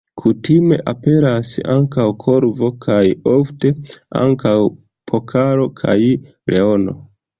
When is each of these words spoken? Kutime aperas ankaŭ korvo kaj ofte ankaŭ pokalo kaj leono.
Kutime 0.19 0.77
aperas 0.91 1.51
ankaŭ 1.73 2.05
korvo 2.23 2.69
kaj 2.85 3.03
ofte 3.35 3.73
ankaŭ 4.23 4.57
pokalo 5.13 5.69
kaj 5.83 5.99
leono. 6.55 6.97